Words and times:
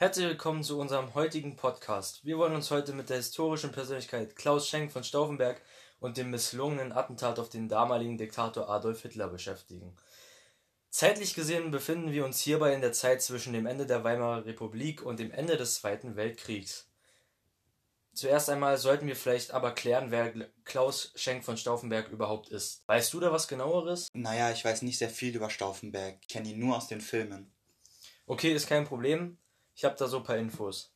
Herzlich 0.00 0.26
willkommen 0.26 0.62
zu 0.62 0.78
unserem 0.78 1.14
heutigen 1.14 1.56
Podcast. 1.56 2.24
Wir 2.24 2.38
wollen 2.38 2.54
uns 2.54 2.70
heute 2.70 2.92
mit 2.92 3.10
der 3.10 3.16
historischen 3.16 3.72
Persönlichkeit 3.72 4.36
Klaus 4.36 4.68
Schenk 4.68 4.92
von 4.92 5.02
Stauffenberg 5.02 5.60
und 5.98 6.16
dem 6.16 6.30
misslungenen 6.30 6.92
Attentat 6.92 7.40
auf 7.40 7.48
den 7.48 7.68
damaligen 7.68 8.16
Diktator 8.16 8.70
Adolf 8.70 9.02
Hitler 9.02 9.26
beschäftigen. 9.26 9.96
Zeitlich 10.88 11.34
gesehen 11.34 11.72
befinden 11.72 12.12
wir 12.12 12.24
uns 12.24 12.38
hierbei 12.38 12.74
in 12.74 12.80
der 12.80 12.92
Zeit 12.92 13.22
zwischen 13.22 13.52
dem 13.52 13.66
Ende 13.66 13.86
der 13.86 14.04
Weimarer 14.04 14.46
Republik 14.46 15.02
und 15.02 15.18
dem 15.18 15.32
Ende 15.32 15.56
des 15.56 15.74
Zweiten 15.74 16.14
Weltkriegs. 16.14 16.88
Zuerst 18.14 18.50
einmal 18.50 18.78
sollten 18.78 19.08
wir 19.08 19.16
vielleicht 19.16 19.50
aber 19.50 19.72
klären, 19.72 20.12
wer 20.12 20.32
Klaus 20.64 21.12
Schenk 21.16 21.44
von 21.44 21.56
Stauffenberg 21.56 22.08
überhaupt 22.10 22.50
ist. 22.50 22.86
Weißt 22.86 23.12
du 23.14 23.18
da 23.18 23.32
was 23.32 23.48
genaueres? 23.48 24.06
Naja, 24.12 24.52
ich 24.52 24.64
weiß 24.64 24.82
nicht 24.82 24.98
sehr 24.98 25.10
viel 25.10 25.34
über 25.34 25.50
Stauffenberg. 25.50 26.18
Ich 26.20 26.28
kenne 26.28 26.50
ihn 26.50 26.60
nur 26.60 26.76
aus 26.76 26.86
den 26.86 27.00
Filmen. 27.00 27.50
Okay, 28.26 28.52
ist 28.52 28.68
kein 28.68 28.84
Problem. 28.84 29.38
Ich 29.78 29.84
habe 29.84 29.94
da 29.94 30.08
so 30.08 30.16
ein 30.16 30.22
paar 30.24 30.36
Infos. 30.36 30.92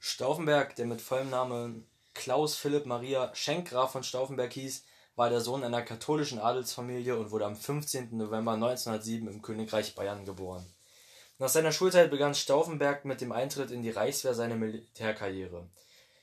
Stauffenberg, 0.00 0.74
der 0.74 0.86
mit 0.86 1.00
vollem 1.00 1.30
Namen 1.30 1.86
Klaus 2.14 2.56
Philipp 2.56 2.84
Maria 2.84 3.32
Schenkgraf 3.32 3.92
von 3.92 4.02
Stauffenberg 4.02 4.52
hieß, 4.52 4.82
war 5.14 5.30
der 5.30 5.40
Sohn 5.40 5.62
einer 5.62 5.82
katholischen 5.82 6.40
Adelsfamilie 6.40 7.16
und 7.16 7.30
wurde 7.30 7.46
am 7.46 7.54
15. 7.54 8.16
November 8.16 8.54
1907 8.54 9.28
im 9.28 9.40
Königreich 9.40 9.94
Bayern 9.94 10.24
geboren. 10.24 10.66
Nach 11.38 11.48
seiner 11.48 11.70
Schulzeit 11.70 12.10
begann 12.10 12.34
Stauffenberg 12.34 13.04
mit 13.04 13.20
dem 13.20 13.30
Eintritt 13.30 13.70
in 13.70 13.84
die 13.84 13.90
Reichswehr 13.90 14.34
seine 14.34 14.56
Militärkarriere. 14.56 15.70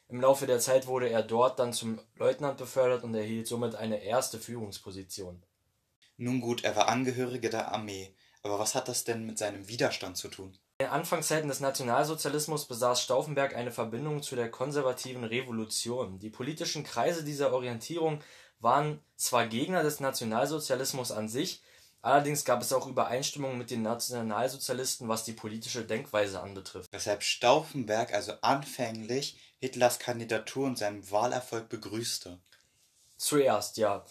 Im 0.09 0.19
Laufe 0.19 0.47
der 0.47 0.59
Zeit 0.59 0.85
wurde 0.85 1.07
er 1.07 1.23
dort 1.23 1.59
dann 1.59 1.71
zum 1.71 2.01
Leutnant 2.17 2.57
befördert 2.57 3.05
und 3.05 3.15
erhielt 3.15 3.47
somit 3.47 3.75
eine 3.75 4.03
erste 4.03 4.37
Führungsposition. 4.37 5.41
Nun 6.17 6.41
gut, 6.41 6.65
er 6.65 6.75
war 6.75 6.89
Angehöriger 6.89 7.47
der 7.47 7.71
Armee, 7.71 8.13
aber 8.43 8.59
was 8.59 8.75
hat 8.75 8.87
das 8.87 9.03
denn 9.03 9.25
mit 9.25 9.37
seinem 9.37 9.67
Widerstand 9.67 10.17
zu 10.17 10.29
tun? 10.29 10.57
In 10.79 10.85
den 10.85 10.93
Anfangszeiten 10.93 11.49
des 11.49 11.59
Nationalsozialismus 11.59 12.65
besaß 12.65 13.01
Stauffenberg 13.01 13.55
eine 13.55 13.71
Verbindung 13.71 14.23
zu 14.23 14.35
der 14.35 14.49
konservativen 14.49 15.25
Revolution. 15.25 16.19
Die 16.19 16.29
politischen 16.29 16.83
Kreise 16.83 17.23
dieser 17.23 17.51
Orientierung 17.53 18.21
waren 18.59 19.01
zwar 19.17 19.47
Gegner 19.47 19.83
des 19.83 19.99
Nationalsozialismus 19.99 21.11
an 21.11 21.27
sich, 21.27 21.61
allerdings 22.01 22.45
gab 22.45 22.61
es 22.61 22.71
auch 22.71 22.87
Übereinstimmungen 22.87 23.57
mit 23.57 23.71
den 23.71 23.81
Nationalsozialisten, 23.81 25.09
was 25.09 25.25
die 25.25 25.33
politische 25.33 25.83
Denkweise 25.83 26.39
anbetrifft. 26.39 26.89
Weshalb 26.93 27.23
Stauffenberg 27.23 28.13
also 28.13 28.33
anfänglich 28.41 29.37
Hitlers 29.59 29.99
Kandidatur 29.99 30.65
und 30.65 30.77
seinen 30.77 31.09
Wahlerfolg 31.11 31.67
begrüßte. 31.67 32.39
Zuerst, 33.17 33.75
ja. 33.75 34.05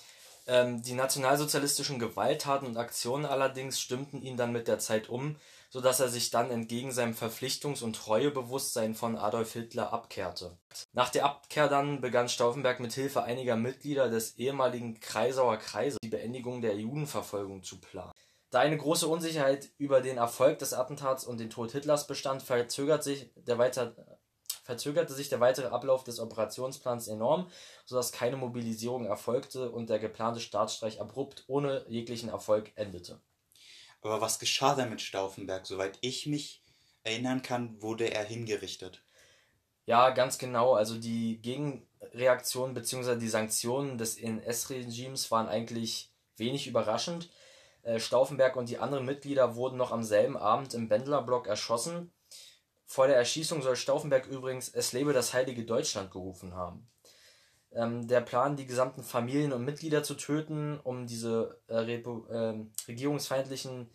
Ähm, 0.49 0.81
die 0.81 0.95
nationalsozialistischen 0.95 1.99
Gewalttaten 1.99 2.67
und 2.67 2.79
Aktionen 2.79 3.27
allerdings 3.27 3.79
stimmten 3.79 4.23
ihn 4.23 4.39
dann 4.39 4.51
mit 4.51 4.67
der 4.67 4.79
Zeit 4.79 5.11
um, 5.11 5.37
so 5.69 5.83
dass 5.83 6.01
er 6.01 6.09
sich 6.09 6.31
dann 6.31 6.51
entgegen 6.51 6.91
seinem 6.91 7.13
Verpflichtungs 7.13 7.83
und 7.83 7.95
Treuebewusstsein 7.95 8.95
von 8.95 9.17
Adolf 9.17 9.53
Hitler 9.53 9.93
abkehrte. 9.93 10.57
Nach 10.95 11.11
der 11.11 11.27
Abkehr 11.27 11.69
dann 11.69 12.01
begann 12.01 12.31
Stauffenberg 12.31 12.81
mit 12.81 12.95
Hilfe 12.95 13.23
einiger 13.25 13.57
Mitglieder 13.57 14.09
des 14.09 14.39
ehemaligen 14.39 14.99
Kreisauer 15.01 15.59
Kreises 15.59 15.99
die 16.03 16.09
Beendigung 16.09 16.63
der 16.63 16.77
Judenverfolgung 16.77 17.63
zu 17.63 17.79
planen. 17.79 18.13
Da 18.51 18.61
eine 18.61 18.79
große 18.79 19.07
Unsicherheit 19.07 19.69
über 19.77 20.01
den 20.01 20.17
Erfolg 20.17 20.59
des 20.61 20.73
Attentats 20.73 21.27
und 21.27 21.39
den 21.39 21.51
Tod 21.51 21.73
Hitlers 21.73 22.07
bestand, 22.07 22.43
verzögert 22.43 23.05
sich 23.05 23.31
der 23.37 23.59
weiter 23.59 23.95
verzögerte 24.69 25.15
sich 25.15 25.31
der 25.31 25.41
weitere 25.41 25.69
Ablauf 25.69 26.05
des 26.05 26.21
Operationsplans 26.21 27.09
enorm, 27.09 27.51
sodass 27.87 28.13
keine 28.13 28.37
Mobilisierung 28.37 29.07
erfolgte 29.07 29.71
und 29.71 29.89
der 29.89 29.99
geplante 29.99 30.41
Staatsstreich 30.41 31.01
abrupt 31.01 31.45
ohne 31.47 31.87
jeglichen 31.89 32.29
Erfolg 32.29 32.73
endete. 32.75 33.19
Aber 34.03 34.21
was 34.21 34.39
geschah 34.39 34.75
denn 34.75 34.91
mit 34.91 35.01
Stauffenberg? 35.01 35.65
Soweit 35.65 35.97
ich 36.03 36.27
mich 36.27 36.63
erinnern 37.03 37.41
kann, 37.41 37.81
wurde 37.81 38.13
er 38.13 38.25
hingerichtet. 38.25 39.03
Ja, 39.87 40.11
ganz 40.11 40.37
genau. 40.37 40.75
Also 40.75 40.99
die 40.99 41.41
Gegenreaktionen 41.41 42.75
bzw. 42.75 43.17
die 43.17 43.31
Sanktionen 43.31 43.97
des 43.97 44.19
NS-Regimes 44.19 45.31
waren 45.31 45.49
eigentlich 45.49 46.13
wenig 46.37 46.67
überraschend. 46.67 47.31
Äh, 47.85 48.01
Stauffenberg 48.01 48.55
und 48.57 48.69
die 48.69 48.77
anderen 48.77 49.07
Mitglieder 49.07 49.57
wurden 49.57 49.79
noch 49.79 49.93
am 49.93 50.03
selben 50.03 50.37
Abend 50.37 50.75
im 50.75 50.91
Bendlerblock 50.91 51.47
erschossen 51.47 52.13
vor 52.89 53.07
der 53.07 53.17
Erschießung 53.17 53.61
soll 53.61 53.77
Stauffenberg 53.77 54.27
übrigens 54.27 54.71
Es 54.71 54.95
lebe 54.95 55.13
das 55.13 55.35
heilige 55.35 55.65
Deutschland 55.65 56.11
gerufen 56.11 56.55
haben. 56.55 56.89
Ähm, 57.71 58.09
der 58.09 58.23
Plan, 58.23 58.57
die 58.57 58.65
gesamten 58.65 59.03
Familien 59.03 59.53
und 59.53 59.63
Mitglieder 59.63 60.03
zu 60.03 60.15
töten, 60.15 60.81
um 60.81 61.07
diese 61.07 61.61
äh, 61.69 61.97
äh, 61.97 62.55
regierungsfeindlichen, 62.89 63.91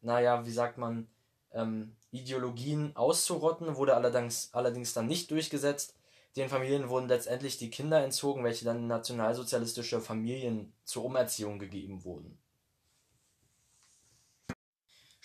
naja, 0.00 0.44
wie 0.44 0.50
sagt 0.50 0.76
man, 0.76 1.06
ähm, 1.52 1.94
Ideologien 2.10 2.96
auszurotten, 2.96 3.76
wurde 3.76 3.94
allerdings, 3.94 4.50
allerdings 4.52 4.92
dann 4.92 5.06
nicht 5.06 5.30
durchgesetzt. 5.30 5.94
Den 6.34 6.48
Familien 6.48 6.88
wurden 6.88 7.06
letztendlich 7.06 7.58
die 7.58 7.70
Kinder 7.70 8.02
entzogen, 8.02 8.42
welche 8.42 8.64
dann 8.64 8.88
nationalsozialistische 8.88 10.00
Familien 10.00 10.72
zur 10.84 11.04
Umerziehung 11.04 11.60
gegeben 11.60 12.02
wurden. 12.04 12.40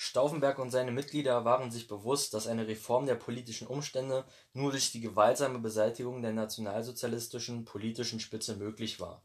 Stauffenberg 0.04 0.58
und 0.58 0.72
seine 0.72 0.92
Mitglieder 0.92 1.46
waren 1.46 1.70
sich 1.70 1.88
bewusst, 1.88 2.34
dass 2.34 2.48
eine 2.48 2.68
Reform 2.68 3.06
der 3.06 3.14
politischen 3.14 3.68
Umstände 3.68 4.26
nur 4.52 4.72
durch 4.72 4.92
die 4.92 5.00
gewaltsame 5.00 5.60
Beseitigung 5.60 6.24
der 6.24 6.34
nationalsozialistischen 6.34 7.66
politischen 7.66 8.20
Spitze 8.20 8.56
möglich 8.56 9.00
war. 9.00 9.22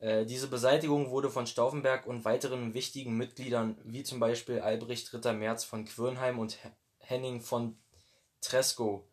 Äh, 0.00 0.26
diese 0.26 0.48
Beseitigung 0.48 1.10
wurde 1.10 1.30
von 1.30 1.46
Stauffenberg 1.46 2.04
und 2.08 2.24
weiteren 2.24 2.74
wichtigen 2.74 3.16
Mitgliedern 3.16 3.78
wie 3.84 4.02
zum 4.02 4.18
Beispiel 4.18 4.58
Albrecht 4.58 5.12
Ritter-Merz 5.14 5.62
von 5.62 5.84
Quirnheim 5.84 6.40
und 6.40 6.58
Henning 6.98 7.40
von 7.40 7.78
Trescow 8.40 9.04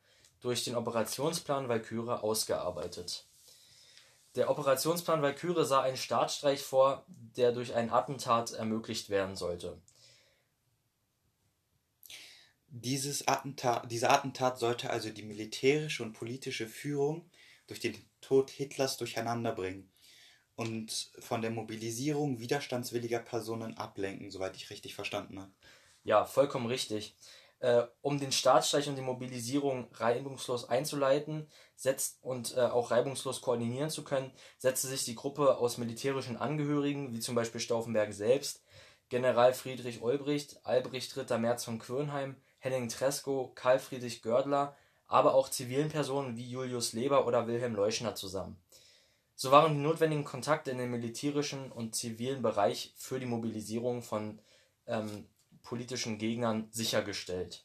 durch 0.42 0.64
den 0.64 0.76
Operationsplan 0.76 1.70
Walküre 1.70 2.24
ausgearbeitet. 2.24 3.28
Der 4.34 4.50
Operationsplan 4.50 5.22
Walküre 5.22 5.66
sah 5.66 5.82
einen 5.82 5.98
Staatsstreich 5.98 6.64
vor, 6.64 7.06
der 7.08 7.52
durch 7.52 7.76
ein 7.76 7.92
Attentat 7.92 8.54
ermöglicht 8.54 9.12
werden 9.12 9.36
sollte 9.36 9.80
dieses 12.72 13.28
Attentat, 13.28 13.92
dieser 13.92 14.12
Attentat 14.12 14.60
sollte 14.60 14.90
also 14.90 15.10
die 15.10 15.24
militärische 15.24 16.04
und 16.04 16.14
politische 16.14 16.68
Führung 16.68 17.30
durch 17.68 17.80
den 17.80 17.96
Tod 18.22 18.50
Hitlers 18.50 18.98
durcheinanderbringen 18.98 19.92
und 20.56 21.12
von 21.20 21.42
der 21.42 21.52
Mobilisierung 21.52 22.40
widerstandswilliger 22.40 23.20
Personen 23.20 23.78
ablenken, 23.78 24.30
soweit 24.30 24.56
ich 24.56 24.70
richtig 24.70 24.94
verstanden 24.94 25.40
habe. 25.40 25.52
Ja, 26.04 26.26
vollkommen 26.26 26.68
richtig. 26.68 27.16
Äh, 27.60 27.84
um 28.02 28.20
den 28.20 28.32
Staatsstreich 28.32 28.88
und 28.88 28.96
die 28.96 29.02
Mobilisierung 29.02 29.88
reibungslos 29.94 30.70
einzuleiten 30.70 31.48
setzt 31.76 32.18
und 32.22 32.56
äh, 32.56 32.62
auch 32.62 32.92
reibungslos 32.92 33.42
koordinieren 33.42 33.90
zu 33.90 34.04
können, 34.04 34.32
setzte 34.58 34.88
sich 34.88 35.04
die 35.04 35.16
Gruppe 35.16 35.58
aus 35.58 35.78
militärischen 35.78 36.38
Angehörigen, 36.38 37.14
wie 37.14 37.20
zum 37.20 37.36
Beispiel 37.36 37.60
Stauffenberg 37.60 38.14
selbst, 38.14 38.64
General 39.10 39.54
Friedrich 39.54 40.02
Olbricht, 40.02 40.66
Albrecht 40.66 41.18
Ritter 41.18 41.38
Merz 41.38 41.66
von 41.66 41.80
Quirnheim, 41.80 42.38
Henning 42.60 42.90
Tresco, 42.90 43.52
Karl 43.56 43.80
Friedrich 43.80 44.22
Gördler, 44.22 44.76
aber 45.08 45.34
auch 45.34 45.50
zivilen 45.50 45.90
Personen 45.90 46.38
wie 46.38 46.50
Julius 46.50 46.94
Leber 46.94 47.26
oder 47.26 47.48
Wilhelm 47.48 47.76
Leuschner 47.76 48.16
zusammen. 48.16 48.58
So 49.36 49.52
waren 49.52 49.74
die 49.74 49.82
notwendigen 49.82 50.26
Kontakte 50.26 50.72
in 50.72 50.78
den 50.78 50.92
militärischen 50.92 51.72
und 51.72 51.96
zivilen 51.96 52.42
Bereich 52.42 52.94
für 52.98 53.20
die 53.20 53.26
Mobilisierung 53.26 54.04
von 54.04 54.40
ähm, 54.86 55.26
politischen 55.64 56.18
Gegnern 56.18 56.68
sichergestellt. 56.72 57.64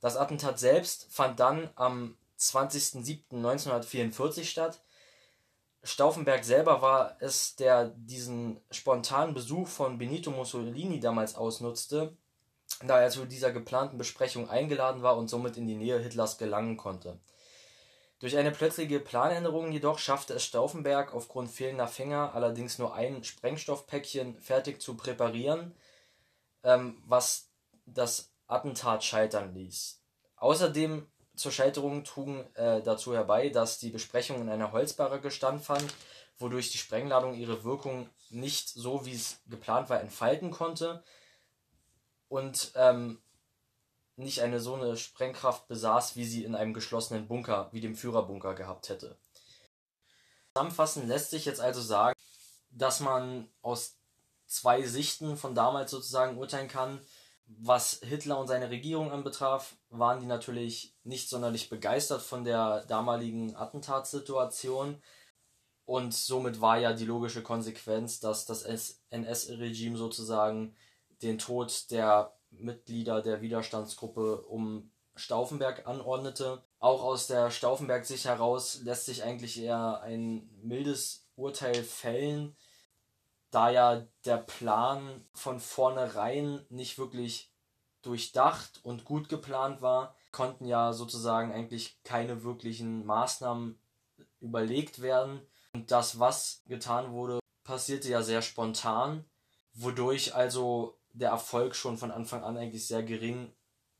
Das 0.00 0.16
Attentat 0.16 0.58
selbst 0.58 1.06
fand 1.10 1.38
dann 1.40 1.70
am 1.74 2.16
20.07.1944 2.38 4.44
statt. 4.44 4.82
Stauffenberg 5.82 6.44
selber 6.44 6.82
war 6.82 7.16
es, 7.20 7.56
der 7.56 7.94
diesen 7.96 8.60
spontanen 8.70 9.32
Besuch 9.34 9.68
von 9.68 9.96
Benito 9.96 10.30
Mussolini 10.30 11.00
damals 11.00 11.34
ausnutzte, 11.34 12.14
da 12.82 13.00
er 13.00 13.10
zu 13.10 13.26
dieser 13.26 13.52
geplanten 13.52 13.98
Besprechung 13.98 14.48
eingeladen 14.48 15.02
war 15.02 15.16
und 15.16 15.28
somit 15.28 15.56
in 15.56 15.66
die 15.66 15.76
Nähe 15.76 15.98
Hitlers 15.98 16.38
gelangen 16.38 16.76
konnte. 16.76 17.18
Durch 18.20 18.36
eine 18.36 18.50
plötzliche 18.50 19.00
Planänderung 19.00 19.72
jedoch 19.72 19.98
schaffte 19.98 20.34
es 20.34 20.44
Stauffenberg 20.44 21.14
aufgrund 21.14 21.50
fehlender 21.50 21.88
Fänger 21.88 22.34
allerdings 22.34 22.78
nur 22.78 22.94
ein 22.94 23.24
Sprengstoffpäckchen 23.24 24.38
fertig 24.38 24.80
zu 24.82 24.94
präparieren, 24.94 25.74
ähm, 26.62 27.02
was 27.06 27.48
das 27.86 28.30
Attentat 28.46 29.04
scheitern 29.04 29.54
ließ. 29.54 30.02
Außerdem 30.36 31.06
zur 31.34 31.52
Scheiterung 31.52 32.04
trugen 32.04 32.44
äh, 32.56 32.82
dazu 32.82 33.14
herbei, 33.14 33.48
dass 33.48 33.78
die 33.78 33.90
Besprechung 33.90 34.42
in 34.42 34.50
einer 34.50 34.72
Holzbaracke 34.72 35.30
standfand, 35.30 35.94
wodurch 36.38 36.70
die 36.70 36.78
Sprengladung 36.78 37.34
ihre 37.34 37.64
Wirkung 37.64 38.10
nicht 38.28 38.68
so 38.68 39.06
wie 39.06 39.14
es 39.14 39.40
geplant 39.48 39.88
war 39.88 40.00
entfalten 40.00 40.50
konnte, 40.50 41.02
und 42.30 42.72
ähm, 42.76 43.20
nicht 44.16 44.40
eine 44.40 44.60
so 44.60 44.74
eine 44.74 44.96
Sprengkraft 44.96 45.66
besaß, 45.68 46.16
wie 46.16 46.24
sie 46.24 46.44
in 46.44 46.54
einem 46.54 46.72
geschlossenen 46.72 47.26
Bunker, 47.26 47.68
wie 47.72 47.80
dem 47.80 47.96
Führerbunker 47.96 48.54
gehabt 48.54 48.88
hätte. 48.88 49.18
Zusammenfassend 50.54 51.08
lässt 51.08 51.30
sich 51.30 51.44
jetzt 51.44 51.60
also 51.60 51.80
sagen, 51.82 52.18
dass 52.70 53.00
man 53.00 53.48
aus 53.62 53.96
zwei 54.46 54.82
Sichten 54.82 55.36
von 55.36 55.54
damals 55.54 55.90
sozusagen 55.90 56.38
urteilen 56.38 56.68
kann. 56.68 57.00
Was 57.46 58.00
Hitler 58.04 58.38
und 58.38 58.46
seine 58.46 58.70
Regierung 58.70 59.10
anbetraf, 59.10 59.74
waren 59.88 60.20
die 60.20 60.26
natürlich 60.26 60.94
nicht 61.02 61.28
sonderlich 61.28 61.68
begeistert 61.68 62.22
von 62.22 62.44
der 62.44 62.84
damaligen 62.84 63.56
Attentatssituation. 63.56 65.02
Und 65.84 66.14
somit 66.14 66.60
war 66.60 66.78
ja 66.78 66.92
die 66.92 67.06
logische 67.06 67.42
Konsequenz, 67.42 68.20
dass 68.20 68.46
das 68.46 68.62
NS-Regime 69.10 69.96
sozusagen 69.96 70.76
den 71.22 71.38
Tod 71.38 71.90
der 71.90 72.34
Mitglieder 72.50 73.22
der 73.22 73.40
Widerstandsgruppe 73.40 74.42
um 74.42 74.90
Stauffenberg 75.14 75.86
anordnete. 75.86 76.62
Auch 76.78 77.02
aus 77.02 77.26
der 77.26 77.50
Stauffenberg-Sicht 77.50 78.24
heraus 78.24 78.80
lässt 78.82 79.06
sich 79.06 79.22
eigentlich 79.22 79.60
eher 79.60 80.00
ein 80.00 80.48
mildes 80.62 81.28
Urteil 81.36 81.82
fällen, 81.82 82.56
da 83.50 83.70
ja 83.70 84.06
der 84.24 84.38
Plan 84.38 85.24
von 85.34 85.60
vornherein 85.60 86.64
nicht 86.68 86.98
wirklich 86.98 87.52
durchdacht 88.02 88.80
und 88.82 89.04
gut 89.04 89.28
geplant 89.28 89.82
war, 89.82 90.14
konnten 90.32 90.64
ja 90.64 90.92
sozusagen 90.92 91.52
eigentlich 91.52 92.02
keine 92.04 92.44
wirklichen 92.44 93.04
Maßnahmen 93.04 93.78
überlegt 94.40 95.02
werden. 95.02 95.40
Und 95.74 95.90
das, 95.90 96.18
was 96.18 96.62
getan 96.66 97.12
wurde, 97.12 97.40
passierte 97.64 98.08
ja 98.08 98.22
sehr 98.22 98.42
spontan, 98.42 99.24
wodurch 99.74 100.34
also 100.34 100.99
der 101.12 101.30
Erfolg 101.30 101.74
schon 101.74 101.98
von 101.98 102.10
Anfang 102.10 102.42
an 102.42 102.56
eigentlich 102.56 102.86
sehr 102.86 103.02
gering 103.02 103.52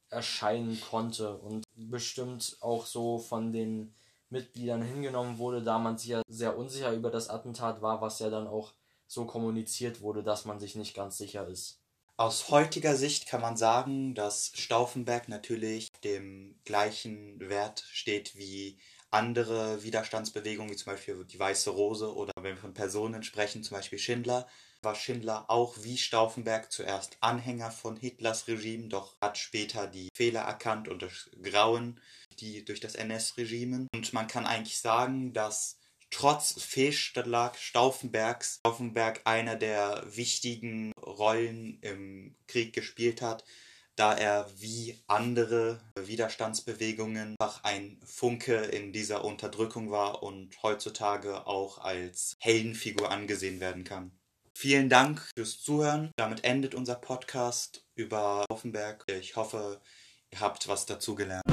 erscheinen 0.09 0.81
konnte 0.81 1.37
und 1.39 1.65
bestimmt 1.77 2.57
auch 2.61 2.87
so 2.87 3.19
von 3.19 3.53
den 3.53 3.95
Mitgliedern 4.29 4.83
hingenommen 4.83 5.39
wurde, 5.39 5.63
da 5.63 5.79
man 5.79 5.99
sich 5.99 6.11
ja 6.11 6.23
sehr 6.29 6.57
unsicher 6.57 6.93
über 6.93 7.11
das 7.11 7.29
Attentat 7.29 7.83
war, 7.83 8.01
was 8.01 8.19
ja 8.19 8.31
dann 8.31 8.47
auch 8.47 8.73
so 9.07 9.25
kommuniziert 9.25 10.01
wurde, 10.01 10.23
dass 10.23 10.45
man 10.45 10.61
sich 10.61 10.77
nicht 10.77 10.95
ganz 10.95 11.19
sicher 11.19 11.47
ist. 11.49 11.81
Aus 12.17 12.51
heutiger 12.51 12.97
Sicht 12.97 13.27
kann 13.27 13.41
man 13.41 13.57
sagen, 13.57 14.15
dass 14.15 14.53
Stauffenberg 14.55 15.29
natürlich 15.29 15.91
dem 16.05 16.40
gleichen 16.65 17.41
Wert 17.41 17.85
steht 17.91 18.37
wie 18.37 18.79
andere 19.11 19.83
Widerstandsbewegungen, 19.83 20.73
wie 20.73 20.77
zum 20.77 20.93
Beispiel 20.93 21.25
die 21.25 21.39
Weiße 21.39 21.71
Rose 21.71 22.15
oder 22.15 22.33
wenn 22.37 22.55
wir 22.55 22.61
von 22.61 22.75
Personen 22.75 23.23
sprechen, 23.23 23.63
zum 23.63 23.77
Beispiel 23.77 23.99
Schindler, 23.99 24.49
war 24.83 24.95
Schindler 24.95 25.51
auch 25.51 25.77
wie 25.83 25.99
Stauffenberg 25.99 26.71
zuerst 26.73 27.17
Anhänger 27.21 27.71
von 27.71 27.97
Hitlers 27.97 28.49
Regime, 28.49 28.89
doch 28.89 29.17
hat 29.21 29.37
später 29.37 29.87
die 29.87 30.09
Fehler 30.15 30.43
erkannt 30.43 30.89
und 30.89 31.03
das 31.03 31.29
Grauen 31.43 32.01
die 32.41 32.65
durch 32.65 32.81
das 32.81 32.95
NS-Regime. 32.95 33.87
Und 33.93 34.13
man 34.13 34.27
kann 34.27 34.47
eigentlich 34.47 34.79
sagen, 34.79 35.33
dass 35.33 35.79
trotz 36.11 36.61
Fehlschlag 36.61 37.57
Stauffenbergs 37.57 38.61
Stauffenberg 38.61 39.21
einer 39.25 39.57
der 39.57 40.05
wichtigen 40.07 40.93
Rollen 41.01 41.79
im 41.83 42.35
Krieg 42.47 42.73
gespielt 42.73 43.23
hat, 43.23 43.45
da 44.01 44.15
er 44.15 44.47
wie 44.57 44.99
andere 45.09 45.79
Widerstandsbewegungen 45.95 47.37
einfach 47.39 47.65
ein 47.65 47.99
Funke 48.03 48.55
in 48.55 48.95
dieser 48.95 49.27
Unterdrückung 49.27 49.91
war 49.91 50.23
und 50.23 50.63
heutzutage 50.63 51.47
auch 51.47 51.77
als 51.77 52.35
Heldenfigur 52.41 53.11
angesehen 53.11 53.61
werden 53.61 53.85
kann. 53.85 54.11
Vielen 54.55 54.89
Dank 54.89 55.29
fürs 55.37 55.61
Zuhören. 55.61 56.13
Damit 56.17 56.45
endet 56.45 56.75
unser 56.75 56.95
Podcast 56.95 57.85
über 57.95 58.47
Offenberg. 58.49 59.05
Ich 59.07 59.37
hoffe, 59.37 59.83
ihr 60.31 60.41
habt 60.41 60.67
was 60.67 60.87
dazu 60.87 61.15
gelernt. 61.15 61.50